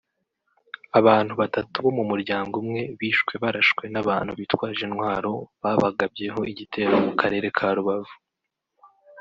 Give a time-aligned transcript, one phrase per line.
[0.99, 5.31] Abantu batatu bo mu muryango umwe bishwe barashwe n’abantu bitwaje intwaro
[5.61, 8.15] babagabyeho igitero mu karere ka Rubavu